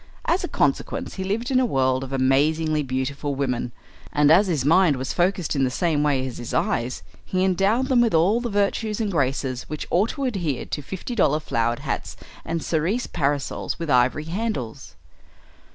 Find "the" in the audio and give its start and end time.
5.63-5.69, 8.41-8.49